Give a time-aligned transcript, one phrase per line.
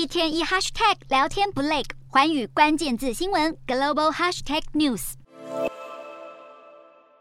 [0.00, 5.12] 一天一 hashtag 聊天不累，寰宇关键字新闻 global hashtag news。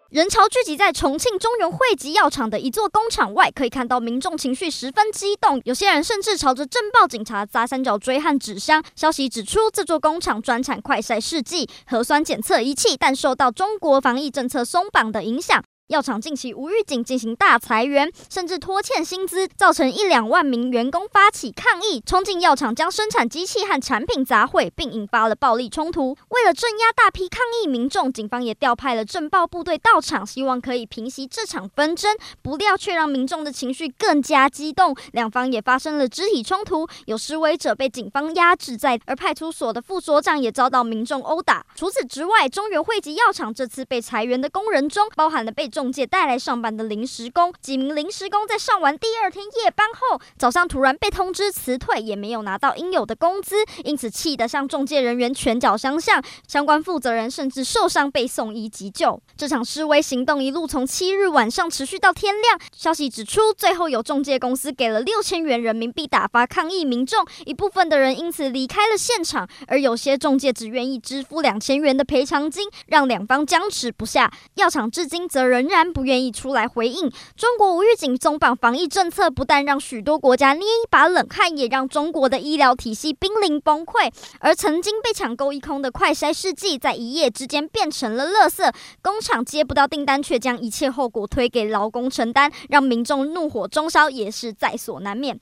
[0.09, 8.82] 人潮聚集在重庆中原惠集药厂的一座工厂外，可以看到民众情绪十分激动，有些人甚至朝着镇暴警察砸三角锥和纸箱。
[8.96, 15.61] 消息指出，这座工厂专产快筛试剂、核酸检测仪器，但受到中国防疫政策松绑的影响。
[15.90, 26.16] 药厂近期无预警进行大裁员，甚至拖欠薪资，造成一两万名员工发起抗议，冲进药厂将生产机器和产品砸毁，并引发了暴力冲突。
[26.27, 32.16] 为了镇压大批抗议民众，警方也调派了镇暴部队到场，希望可以平息这场纷争。
[32.44, 41.66] 不料却让民众的情绪更加激动，两方也发生了肢体冲突，有示威者被警方压制在，而派出所的副所长也遭到民众殴打。
[41.74, 53.55] 除此之外，中原汇集药厂这次被裁员的工人中，包含了被中介带来上班的临时工，几名临时工在上完第二天夜班后，早上突然被通知辞退，也没有拿到应有的工资，
[53.86, 59.21] 因此气得向中介人员拳脚相向，相关负责人甚至受伤被送医急救。
[59.38, 62.60] 这场示威行动一路从七日晚上持续到天亮。
[62.76, 74.30] 消息指出，最后有中介公司给了六千元人民币打发抗议民众，一部分的人因此离开了现场，而有些中介只愿意支付两千元的赔偿金，让两方僵持不下。
[74.55, 76.09] 药厂至今则仍然不。
[76.09, 84.11] 愿意出来回应，中国无预警松绑防疫政策，不但让许多国家捏一把冷汗，也让中国的医疗体系濒临崩溃。
[84.39, 95.37] 而曾经被抢购一空的快筛试剂，在一夜之间变成了垃圾，工厂接不到订单，却将一切后果推给劳工承担，让民众怒火中烧，也是在所难免。